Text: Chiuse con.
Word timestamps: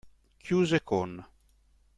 Chiuse 0.43 0.79
con. 0.83 1.11